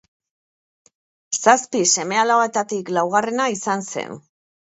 Zazpi 1.43 1.81
seme-alabetatik 1.97 2.89
laugarrena 2.99 3.47
izan 3.57 3.85
zen. 3.95 4.19